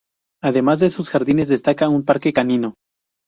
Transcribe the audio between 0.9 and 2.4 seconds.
jardines, destacada un parque